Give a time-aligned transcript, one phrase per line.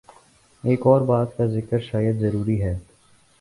[0.63, 2.77] ایک اور بات کا ذکر شاید ضروری ہے۔